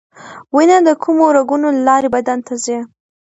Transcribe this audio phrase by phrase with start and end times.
[0.55, 2.77] وینه د کومو رګونو له لارې بدن ته ځي